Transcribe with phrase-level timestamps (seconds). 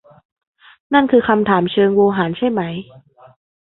[0.93, 2.61] นั่นคือคำถามเชิงโวหารใช่ไหม?